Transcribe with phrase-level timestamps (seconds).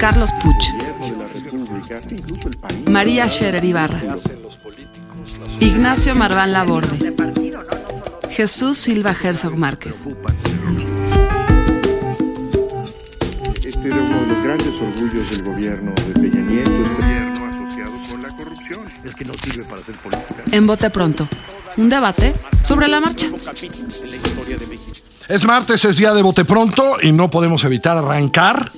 [0.00, 0.64] Carlos Puch.
[2.88, 4.00] María Scherer Ibarra.
[5.60, 7.12] Ignacio Marván Laborde.
[8.30, 10.08] Jesús Silva Herzog Márquez.
[13.62, 17.92] Este era uno de los grandes orgullos del gobierno de Peña Nieto, este gobierno asociado
[18.10, 18.86] con la corrupción.
[19.04, 20.42] Es que no sirve para hacer política.
[20.50, 21.28] En Bote Pronto,
[21.76, 22.32] un debate
[22.64, 23.26] sobre la marcha.
[25.28, 28.72] Es martes, es día de bote pronto y no podemos evitar arrancar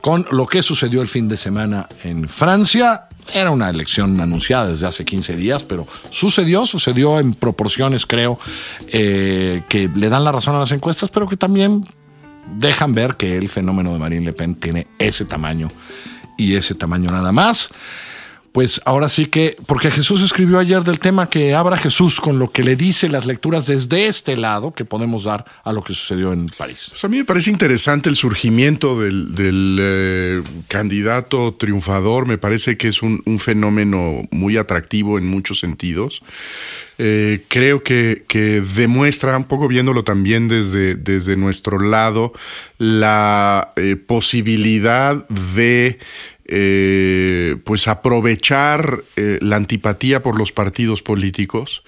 [0.00, 3.08] con lo que sucedió el fin de semana en Francia.
[3.32, 8.38] Era una elección anunciada desde hace 15 días, pero sucedió, sucedió en proporciones, creo,
[8.88, 11.82] eh, que le dan la razón a las encuestas, pero que también
[12.54, 15.68] dejan ver que el fenómeno de Marine Le Pen tiene ese tamaño
[16.38, 17.70] y ese tamaño nada más.
[18.56, 22.50] Pues ahora sí que, porque Jesús escribió ayer del tema que abra Jesús con lo
[22.50, 26.32] que le dice las lecturas desde este lado que podemos dar a lo que sucedió
[26.32, 26.86] en París.
[26.88, 32.88] Pues a mí me parece interesante el surgimiento del, eh, candidato triunfador, me parece que
[32.88, 36.22] es un, un, fenómeno muy atractivo en muchos sentidos.
[36.96, 42.32] Eh, creo que, que, demuestra, un poco viéndolo también desde, desde nuestro lado,
[42.78, 45.98] la eh, posibilidad de
[46.48, 51.82] eh, pues aprovechar eh, la antipatía por los partidos políticos,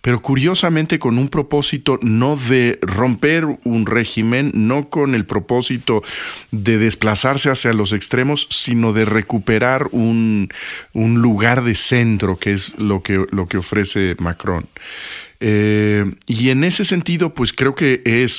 [0.00, 6.02] pero curiosamente con un propósito no de romper un régimen, no con el propósito
[6.50, 10.48] de desplazarse hacia los extremos, sino de recuperar un,
[10.92, 14.66] un lugar de centro, que es lo que, lo que ofrece Macron.
[15.42, 18.32] Eh, y en ese sentido, pues creo que es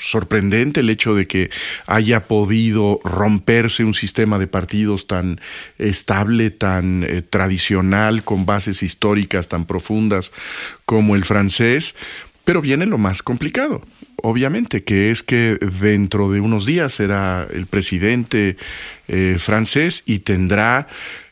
[0.00, 1.50] sorprendente el hecho de que
[1.86, 5.38] haya podido romperse un sistema de partidos tan
[5.78, 10.32] estable, tan eh, tradicional, con bases históricas tan profundas
[10.86, 11.94] como el francés.
[12.44, 13.82] Pero viene lo más complicado,
[14.22, 18.56] obviamente, que es que dentro de unos días será el presidente
[19.08, 20.86] eh, francés y tendrá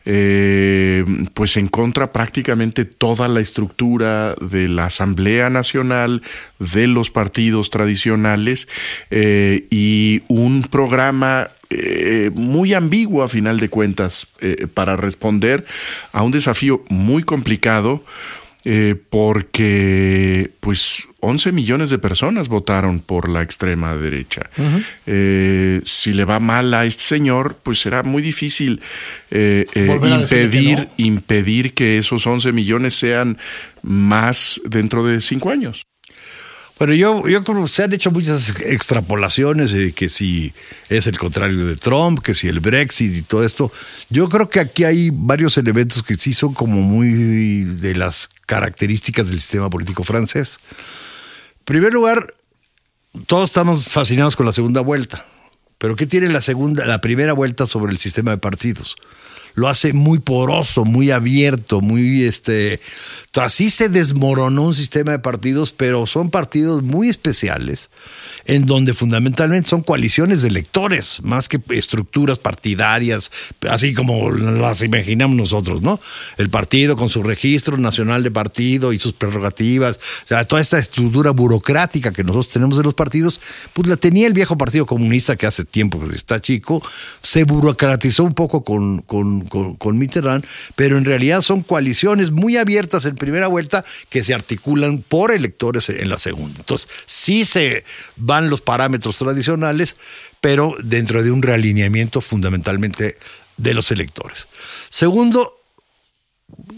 [0.06, 6.22] eh, pues en contra prácticamente toda la estructura de la Asamblea Nacional,
[6.58, 8.68] de los partidos tradicionales
[9.10, 14.26] eh, y un programa eh, muy ambiguo a final de cuentas
[14.74, 15.64] para responder
[16.12, 18.04] a un desafío muy complicado
[19.10, 24.50] porque pues 11 millones de personas votaron por la extrema derecha.
[25.06, 28.80] eh, si le va mal a este señor, pues será muy difícil
[29.30, 30.90] eh, eh, impedir, que no.
[30.96, 33.38] impedir que esos 11 millones sean
[33.82, 35.86] más dentro de cinco años.
[36.76, 40.52] Bueno, yo, yo creo que se han hecho muchas extrapolaciones de que si
[40.88, 43.70] es el contrario de Trump, que si el Brexit y todo esto.
[44.10, 49.28] Yo creo que aquí hay varios elementos que sí son como muy de las características
[49.28, 50.58] del sistema político francés.
[51.64, 52.34] Primer lugar,
[53.26, 55.24] todos estamos fascinados con la segunda vuelta.
[55.78, 58.96] Pero ¿qué tiene la segunda, la primera vuelta sobre el sistema de partidos?
[59.54, 62.80] Lo hace muy poroso, muy abierto, muy este.
[63.36, 67.90] Así se desmoronó un sistema de partidos, pero son partidos muy especiales,
[68.44, 73.32] en donde fundamentalmente son coaliciones de electores, más que estructuras partidarias,
[73.68, 75.98] así como las imaginamos nosotros, ¿no?
[76.36, 80.78] El partido con su registro nacional de partido y sus prerrogativas, o sea, toda esta
[80.78, 83.40] estructura burocrática que nosotros tenemos de los partidos,
[83.72, 86.82] pues la tenía el viejo Partido Comunista que hace tiempo está chico,
[87.20, 89.02] se burocratizó un poco con,
[89.48, 90.44] con, con Mitterrand,
[90.76, 95.88] pero en realidad son coaliciones muy abiertas en primera vuelta que se articulan por electores
[95.88, 96.60] en la segunda.
[96.60, 97.84] Entonces, sí se
[98.16, 99.96] van los parámetros tradicionales,
[100.40, 103.16] pero dentro de un realineamiento fundamentalmente
[103.56, 104.48] de los electores.
[104.88, 105.60] Segundo,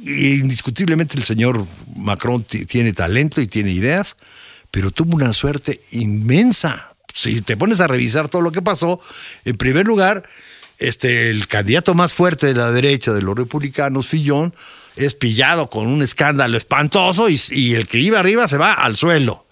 [0.04, 4.16] indiscutiblemente el señor Macron tiene talento y tiene ideas,
[4.70, 6.94] pero tuvo una suerte inmensa.
[7.12, 9.00] Si te pones a revisar todo lo que pasó,
[9.44, 10.22] en primer lugar,
[10.78, 14.54] este, el candidato más fuerte de la derecha de los republicanos, Fillon,
[14.96, 18.96] es pillado con un escándalo espantoso y, y, el que iba arriba se va al
[18.96, 19.45] suelo.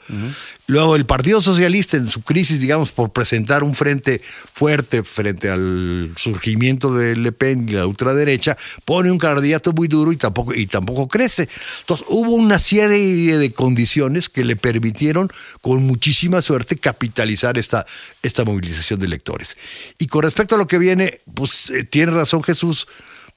[0.67, 4.21] Luego el Partido Socialista en su crisis, digamos, por presentar un frente
[4.53, 10.13] fuerte frente al surgimiento de Le Pen y la ultraderecha, pone un candidato muy duro
[10.13, 11.49] y tampoco, y tampoco crece.
[11.81, 15.31] Entonces hubo una serie de condiciones que le permitieron
[15.61, 17.87] con muchísima suerte capitalizar esta,
[18.23, 19.57] esta movilización de electores.
[19.99, 22.87] Y con respecto a lo que viene, pues eh, tiene razón Jesús,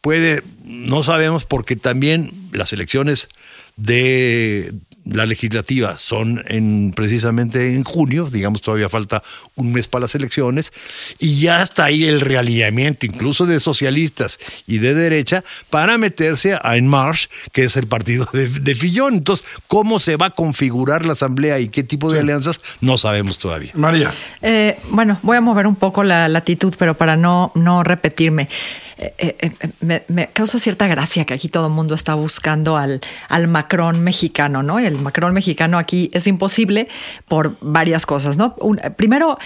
[0.02, 3.30] puede, no sabemos porque también las elecciones
[3.76, 4.74] de
[5.12, 9.24] la legislativa son en, precisamente en junio, digamos todavía falta
[9.56, 10.72] un mes para las elecciones,
[11.20, 16.78] y ya está ahí el realineamiento incluso de socialistas y de derecha para meterse a
[16.78, 19.16] En Marche, que es el partido de, Fillón.
[19.16, 22.60] Entonces, ¿cómo se va a configurar la asamblea y qué tipo de alianzas?
[22.82, 23.72] No sabemos todavía.
[23.74, 24.12] María.
[24.42, 28.50] Eh, bueno, voy a mover un poco la latitud, pero para no, no repetirme.
[28.98, 33.02] Eh, eh, eh, me, causa cierta gracia que aquí todo el mundo está buscando al,
[33.30, 34.80] al Macron mexicano, ¿no?
[34.80, 36.88] El Macron mexicano aquí es imposible
[37.28, 38.56] por varias cosas, ¿no?
[38.96, 39.38] primero,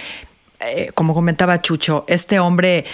[0.94, 2.84] como comentaba Chucho, este hombre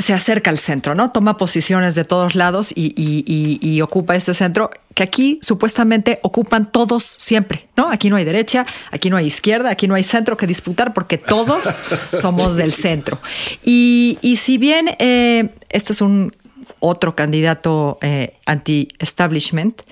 [0.00, 1.10] se acerca al centro, ¿no?
[1.10, 7.68] Toma posiciones de todos lados y, ocupa este centro que aquí supuestamente ocupan todos siempre,
[7.76, 7.90] ¿no?
[7.90, 11.18] Aquí no hay derecha, aquí no hay izquierda, aquí no hay centro que disputar porque
[11.18, 11.82] todos
[12.12, 13.20] somos del centro.
[13.64, 16.34] Y, si bien eh, este es un
[16.78, 19.82] otro candidato eh, anti-establishment,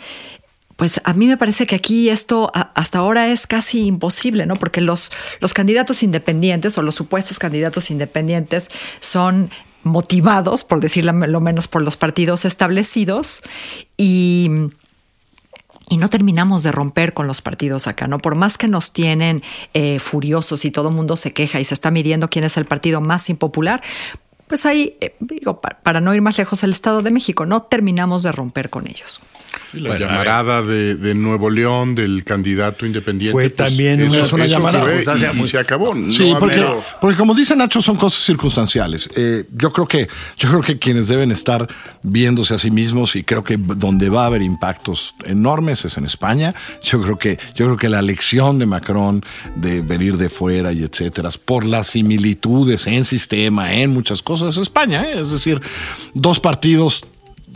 [0.78, 4.54] pues a mí me parece que aquí esto hasta ahora es casi imposible, ¿no?
[4.54, 8.70] Porque los, los candidatos independientes o los supuestos candidatos independientes
[9.00, 9.50] son
[9.88, 13.42] motivados, por decirlo lo menos, por los partidos establecidos
[13.96, 14.50] y,
[15.88, 18.18] y no terminamos de romper con los partidos acá, ¿no?
[18.18, 19.42] Por más que nos tienen
[19.74, 22.66] eh, furiosos y todo el mundo se queja y se está midiendo quién es el
[22.66, 23.82] partido más impopular,
[24.46, 28.22] pues ahí, eh, digo, para no ir más lejos, el Estado de México, no terminamos
[28.22, 29.20] de romper con ellos
[29.74, 33.32] la llamarada de, Nuevo León del candidato independiente.
[33.32, 34.84] Fue pues, también una, llamada.
[35.34, 35.94] y, se acabó.
[36.10, 36.64] Sí, porque,
[37.00, 39.08] porque como dice Nacho, son cosas circunstanciales.
[39.16, 41.66] Eh, yo creo que yo creo que quienes deben estar
[42.02, 46.04] viéndose a sí mismos y creo que donde va a haber impactos enormes es en
[46.04, 46.54] España.
[46.82, 49.24] Yo creo que yo creo que la elección de Macron
[49.56, 54.62] de venir de fuera y etcétera por las similitudes en sistema, en muchas cosas, es
[54.62, 55.04] España.
[55.04, 55.20] ¿eh?
[55.20, 55.60] Es decir,
[56.14, 57.04] dos partidos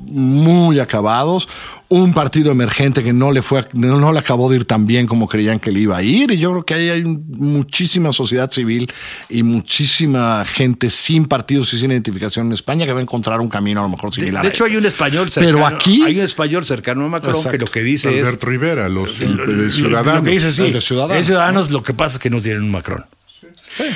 [0.07, 1.49] muy acabados,
[1.89, 5.29] un partido emergente que no le fue, no, le acabó de ir tan bien como
[5.29, 6.31] creían que le iba a ir.
[6.31, 8.91] Y yo creo que ahí hay muchísima sociedad civil
[9.29, 13.49] y muchísima gente sin partidos y sin identificación en España que va a encontrar un
[13.49, 14.43] camino a lo mejor similar.
[14.43, 15.55] De, hecho, hay un español cercano.
[15.55, 19.15] Pero aquí hay un español cercano a Macron que lo que dice Alberto Rivera, los
[19.17, 20.17] ciudadanos.
[20.17, 21.27] Lo que dice sí, ciudadanos.
[21.27, 23.05] ciudadanos lo que pasa es que no tienen un Macron.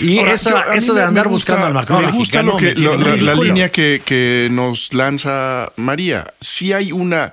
[0.01, 2.05] Y eso de andar buscando al Macron.
[2.05, 6.35] Me gusta lo que, la, línea que, nos lanza María.
[6.41, 7.33] Si hay una.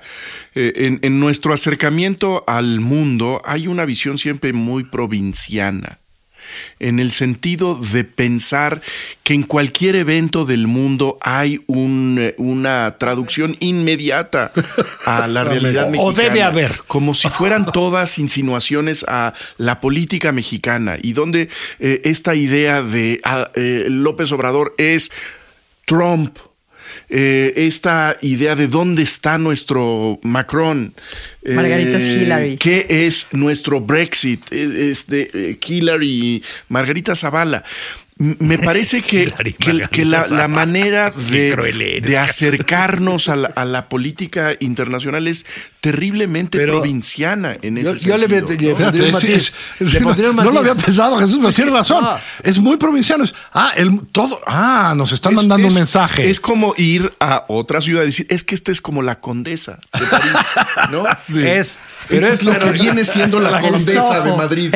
[0.56, 5.98] Eh, en, nuestro acercamiento al mundo, hay una visión siempre muy provinciana
[6.80, 8.82] en el sentido de pensar
[9.22, 14.52] que en cualquier evento del mundo hay eh, una traducción inmediata
[15.06, 16.08] a la realidad mexicana.
[16.08, 16.80] O debe haber.
[16.86, 21.48] Como si fueran todas insinuaciones a la política mexicana y donde
[21.78, 25.10] eh, esta idea de ah, eh, López Obrador es
[25.86, 26.38] Trump
[27.16, 30.94] eh, esta idea de dónde está nuestro Macron.
[31.46, 32.56] Margarita eh, Hillary.
[32.56, 34.52] ¿Qué es nuestro Brexit?
[34.52, 37.62] Es de Hillary, Margarita Zavala.
[38.16, 39.32] Me parece que,
[39.90, 45.44] que, la, manera de, de acercarnos a la, política internacional es
[45.80, 48.36] terriblemente provinciana en ese yo, le, No
[50.50, 52.04] lo había pensado, Jesús, pero tiene razón.
[52.44, 53.24] Es muy provinciano.
[53.52, 56.30] ah, el, todo, ah, nos están mandando un mensaje.
[56.30, 59.80] Es como ir a otra ciudad y decir, es que esta es como la condesa
[59.92, 60.32] de París,
[60.92, 61.02] ¿no?
[61.44, 64.72] Es, pero es lo que viene siendo la, condesa de Madrid.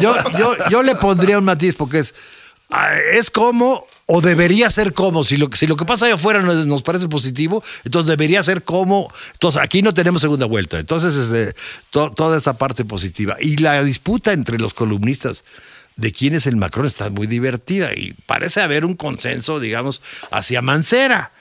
[0.00, 2.45] yo, yo, yo le pondría un matiz porque es Ah,
[3.12, 6.82] es como o debería ser como, si lo, si lo que pasa allá afuera nos,
[6.82, 11.54] parece positivo, entonces debería ser como, entonces aquí no tenemos segunda vuelta, entonces es
[11.90, 13.36] toda esa parte positiva.
[13.40, 15.44] Y la disputa entre los columnistas
[15.96, 20.62] de quién es el Macron está muy divertida y parece haber un consenso, digamos, hacia
[20.62, 21.32] Mancera.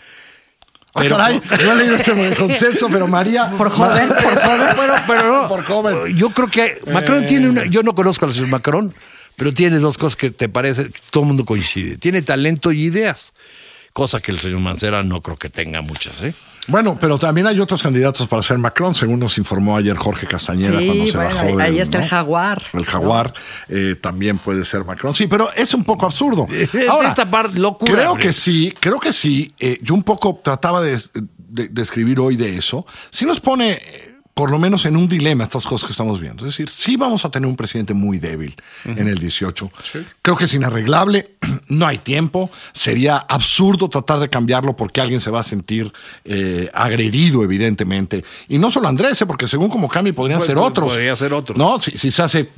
[0.95, 3.49] Pero, no he leído ese consenso, pero María.
[3.57, 4.75] Por joven, por joven.
[4.77, 5.47] Bueno, pero no.
[5.49, 6.15] Por joven.
[6.15, 7.65] Yo creo que Macron tiene una.
[7.65, 8.93] Yo no conozco al señor Macron,
[9.35, 11.97] pero tiene dos cosas que te parece, todo el mundo coincide.
[11.97, 13.33] Tiene talento y ideas,
[13.93, 16.21] cosa que el señor Mancera no creo que tenga muchas.
[16.21, 16.33] ¿eh?
[16.67, 20.79] Bueno, pero también hay otros candidatos para ser Macron, según nos informó ayer Jorge Castañeda
[20.83, 21.59] cuando se bajó.
[21.59, 22.63] Ahí está el jaguar.
[22.73, 23.33] El jaguar
[23.69, 25.13] eh, también puede ser Macron.
[25.13, 26.47] Sí, pero es un poco absurdo.
[26.89, 27.93] Ahora, esta parte locura.
[27.93, 29.53] Creo que sí, creo que sí.
[29.59, 30.99] Eh, yo un poco trataba de,
[31.47, 32.85] de, escribir hoy de eso.
[33.11, 36.45] Si nos pone por lo menos en un dilema estas cosas que estamos viendo.
[36.45, 39.71] Es decir, sí vamos a tener un presidente muy débil en el 18.
[40.21, 41.37] Creo que es inarreglable,
[41.69, 45.91] no hay tiempo, sería absurdo tratar de cambiarlo porque alguien se va a sentir
[46.25, 48.25] eh, agredido, evidentemente.
[48.49, 50.89] Y no solo Andrés, eh, porque según como cambie podrían Pues, ser otros.
[50.89, 51.57] podría ser otros.
[51.57, 52.49] No, si, si se hace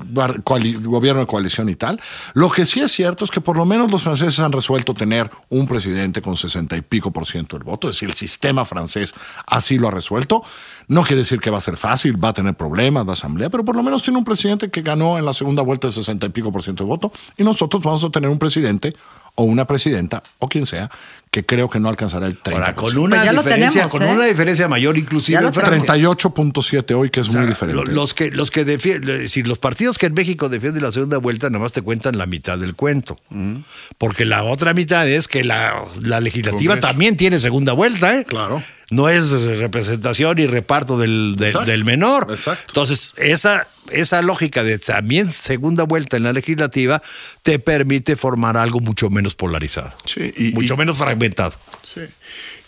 [0.82, 2.02] gobierno de coalición y tal.
[2.34, 5.30] Lo que sí es cierto es que por lo menos los franceses han resuelto tener
[5.50, 7.88] un presidente con 60 y pico por ciento del voto.
[7.90, 9.14] Es decir, el sistema francés
[9.46, 10.42] así lo ha resuelto.
[10.88, 13.66] No quiere decir que va a ser fácil, va a tener problemas la asamblea, pero
[13.66, 16.30] por lo menos tiene un presidente que ganó en la segunda vuelta de 60 y
[16.30, 17.12] pico por ciento de voto.
[17.38, 18.96] Y nosotros vamos a tener un presidente
[19.40, 20.90] o una presidenta o quien sea
[21.30, 22.54] que creo que no alcanzará el 30%.
[22.54, 24.12] Ahora, con una Pues diferencia, tenemos, con ¿eh?
[24.14, 25.94] una diferencia mayor inclusive en Francia.
[25.96, 27.84] 38.7 hoy, que es O sea, muy diferente.
[27.84, 30.92] lo- Los que, los que defienden, es decir, los partidos que en México defienden la
[30.92, 33.20] segunda vuelta nada más te cuentan la mitad del cuento.
[33.98, 36.88] Porque la otra mitad es que la, la legislativa Congreso.
[36.88, 38.26] también tiene segunda vuelta, ¿eh?
[38.26, 38.64] Claro.
[38.90, 42.28] No es representación y reparto del, del menor.
[42.30, 42.64] Exacto.
[42.70, 47.02] Entonces, esa, esa lógica de también segunda vuelta en la legislativa
[47.44, 49.94] te permite formar algo mucho menos polarizado.
[50.06, 51.54] Sí, y- mucho y- menos fragmentado.
[51.84, 52.02] Sí.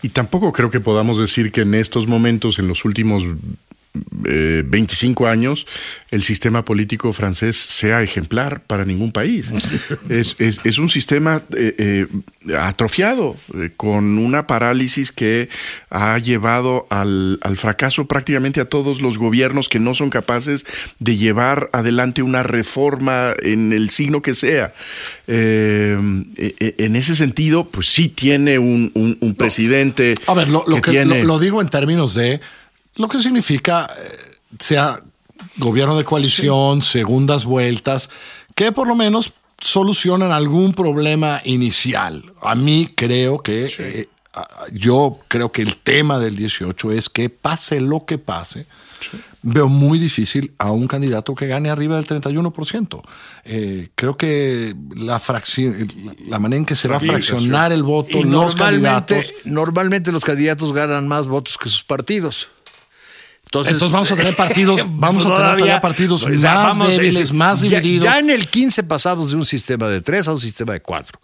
[0.01, 3.23] Y tampoco creo que podamos decir que en estos momentos, en los últimos
[4.25, 5.65] eh, 25 años,
[6.11, 9.51] el sistema político francés sea ejemplar para ningún país.
[10.09, 15.49] es, es- es un sistema eh, eh, atrofiado, eh, con una parálisis que
[15.89, 20.65] ha llevado al, al fracaso prácticamente a todos los gobiernos que no son capaces
[20.99, 24.73] de llevar adelante una reforma en el signo que sea.
[25.27, 25.97] Eh,
[26.37, 30.15] eh, en ese sentido, pues sí tiene un, un- un presidente.
[30.27, 32.39] A ver, lo, lo que, tiene- lo, lo digo en términos de
[32.99, 35.01] lo que significa eh, sea
[35.55, 38.09] gobierno de coalición, segundas vueltas,
[38.55, 42.23] que por lo menos solucionan algún problema inicial.
[42.41, 44.07] A mí creo que eh,
[44.73, 48.65] yo creo que el tema del 18 es que pase lo que pase.
[49.41, 53.01] Veo muy difícil a un candidato que gane arriba del 31%.
[53.45, 55.87] Eh, creo que la fracción,
[56.27, 59.33] la manera en que se va a fraccionar el voto, Y los normalmente, candidatos.
[59.45, 62.49] normalmente los candidatos ganan más votos que sus partidos.
[63.49, 66.77] Entonces, Entonces vamos a tener partidos- vamos a tener todavía- todavía partidos o sea, más
[66.95, 68.05] débiles, es- más ya- divididos.
[68.05, 71.19] Ya, en el 15 pasados de un sistema de 3 a un sistema de 4.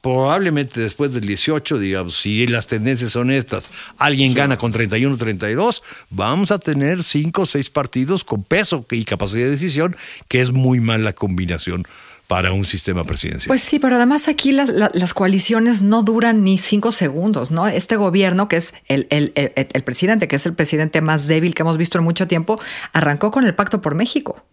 [0.00, 3.68] Probablemente después del 18, digamos, si las tendencias son estas,
[3.98, 9.04] alguien gana con 31, 32, vamos a tener 5 o 6 partidos con peso y
[9.04, 9.96] capacidad de decisión,
[10.28, 11.84] que es muy mala combinación
[12.28, 13.48] para un sistema presidencial.
[13.48, 17.66] Pues sí, pero además aquí las, la- las coaliciones no duran ni cinco segundos, ¿no?
[17.66, 21.54] Este gobierno, que es el, el- el- el presidente, que es el presidente más débil
[21.54, 22.60] que hemos visto en mucho tiempo,
[22.92, 24.44] arrancó con el Pacto por México.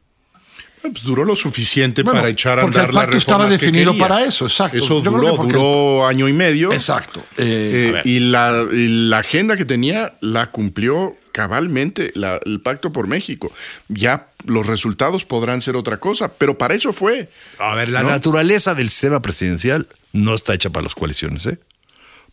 [0.81, 3.59] Pues duró lo suficiente Bueno, para echar a porque andar el la pacto estaba reformas
[3.59, 4.77] que definido para eso, exacto.
[4.77, 6.71] Eso Yo duró, porque- duró año y medio.
[6.71, 7.21] Exacto.
[7.37, 12.93] Eh, Eh, y, la, y la agenda que tenía la cumplió cabalmente la- el Pacto
[12.93, 13.51] por México.
[13.89, 17.29] Ya los resultados podrán ser otra cosa, pero para eso fue.
[17.59, 18.09] A ver, la ¿no?
[18.11, 21.59] naturaleza del sistema presidencial no está hecha para las coaliciones, ¿eh?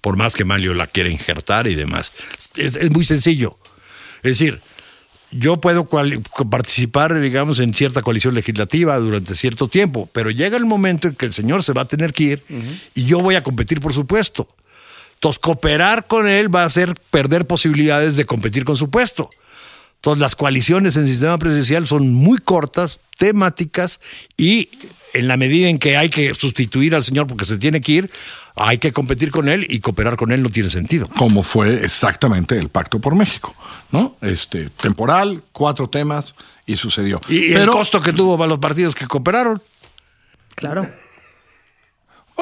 [0.01, 2.13] Por más que Mario la quiera injertar y demás.
[2.55, 3.59] Es, es muy sencillo.
[4.23, 4.61] Es decir,
[5.33, 5.85] yo puedo
[6.51, 11.27] participar, digamos, en cierta coalición legislativa durante cierto tiempo, pero llega el momento en que
[11.27, 12.45] el señor se va a tener que ir
[12.95, 14.47] y yo voy a competir por su puesto.
[15.23, 19.31] Entonces, cooperar con él va a hacer perder posibilidades de competir con su puesto.
[19.95, 24.01] Entonces, las coaliciones en sistema presidencial son muy cortas, temáticas
[24.37, 24.69] y
[25.15, 28.11] en la medida en que hay que sustituir al señor porque se tiene que ir,
[28.57, 31.09] hay que competir con él y cooperar con él no tiene sentido.
[31.17, 33.55] como fue exactamente el Pacto por México,
[33.93, 34.17] ¿no?
[34.23, 36.35] Este temporal, cuatro temas
[36.67, 37.21] y sucedió.
[37.29, 39.63] Y el Pero costo que tuvo para los partidos que cooperaron.
[40.57, 40.85] Claro.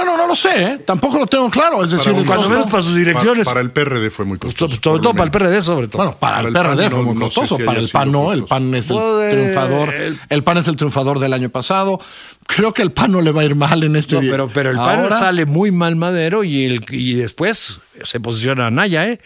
[0.04, 0.78] Bueno, no lo sé, ¿eh?
[0.84, 3.44] tampoco lo tengo claro, es decir, cuando menos para sus direcciones.
[3.44, 4.78] Para, para el PRD fue muy Sobre, costoso.
[4.82, 5.30] sobre todo para el.
[5.30, 5.98] PRD, sobre todo.
[6.02, 7.88] Bueno, para, Para el el PRD fue no- muy no sé costoso, si para el
[7.88, 8.44] PAN no, el.
[8.44, 12.00] PAN es el Pues, triunfador, el- el PAN es el triunfador del año pasado.
[12.46, 14.30] Creo que el PAN no le va a ir mal en este No, día.
[14.32, 18.66] pero, pero el PAN Ahora, sale muy mal madero y, el, y después se posiciona
[18.66, 19.20] a Naya, ¿eh?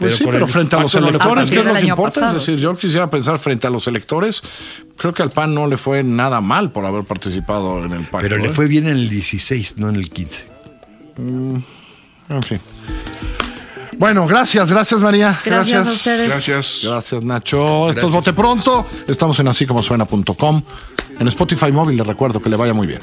[0.00, 2.20] Pues sí, con pero el frente a los electores, ¿qué es lo que importa?
[2.20, 2.36] pasado.
[2.36, 4.42] Es decir, yo quisiera pensar frente a los electores,
[4.96, 8.20] creo que al PAN no le fue nada mal por haber participado en el pacto.
[8.20, 8.52] Pero le ¿eh?
[8.52, 10.44] fue bien en el 16, no en el 15.
[11.18, 12.60] En fin.
[13.98, 15.38] Bueno, gracias, gracias María.
[15.44, 16.28] Gracias a ustedes.
[16.28, 16.80] Gracias.
[16.82, 17.90] Gracias Nacho.
[17.90, 18.86] Esto es Vote Pronto.
[19.06, 20.62] Estamos en así como suena.com.
[21.18, 23.00] En Spotify móvil les recuerdo que le vaya muy bien.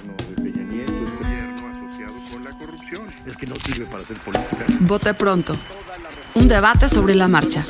[4.82, 5.56] Vote pronto
[6.38, 7.64] un debate sobre la marcha.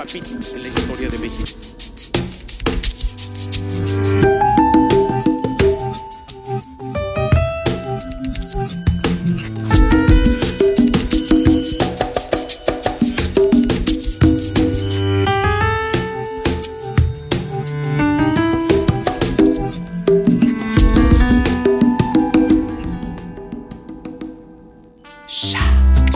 [25.29, 25.86] Shut